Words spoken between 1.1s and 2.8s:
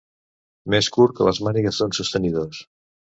que les mànigues d'uns sostenidors.